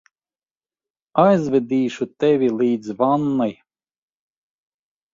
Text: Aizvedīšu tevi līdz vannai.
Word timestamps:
Aizvedīšu 1.25 2.09
tevi 2.25 2.51
līdz 2.65 2.99
vannai. 3.05 3.51